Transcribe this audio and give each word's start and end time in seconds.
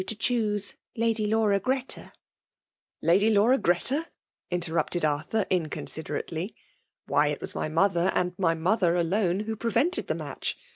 to 0.07 0.15
choose 0.15 0.73
La^y 0.97 1.13
iama, 1.13 1.59
Gfeta.'* 1.59 2.11
<< 2.59 3.01
lady 3.03 3.29
Laura 3.29 3.59
Greta?— 3.59 4.07
^inteirupted. 4.51 5.01
Aiihiir> 5.03 5.45
inconsiderately. 5.51 6.47
'^ 6.49 6.53
Why, 7.05 7.27
it 7.27 7.39
was 7.39 7.53
my 7.53 7.69
mothei;, 7.69 8.11
and 8.15 8.33
my 8.39 8.55
mother 8.55 8.95
alone^ 8.95 9.43
who 9.45 9.55
prevented 9.55 10.07
the 10.07 10.15
match 10.15 10.57